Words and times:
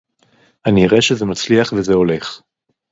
אני 0.65 0.87
אראה 0.87 1.01
שזה 1.01 1.25
מצליח 1.25 1.73
וזה 1.73 1.93
הולך 1.93 2.41